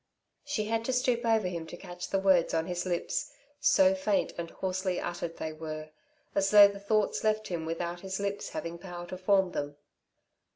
[0.43, 4.33] She had to stoop over him to catch the words on his lips, so faint
[4.35, 5.91] and hoarsely uttered they were,
[6.33, 9.75] as though the thoughts left him without his lips having power to form them.